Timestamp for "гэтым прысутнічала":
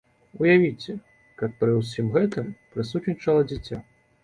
2.17-3.47